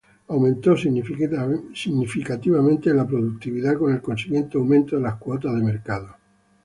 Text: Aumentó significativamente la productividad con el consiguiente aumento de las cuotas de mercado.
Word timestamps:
Aumentó 0.29 0.75
significativamente 0.75 2.91
la 2.91 3.05
productividad 3.05 3.77
con 3.77 3.93
el 3.93 4.01
consiguiente 4.01 4.57
aumento 4.57 4.95
de 4.95 5.03
las 5.03 5.17
cuotas 5.17 5.53
de 5.53 5.61
mercado. 5.61 6.15